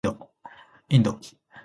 [0.89, 1.19] インド